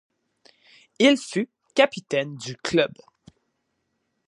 Il 0.97 1.15
fut 1.15 1.47
capitaine 1.75 2.35
du 2.35 2.57
club. 2.57 2.91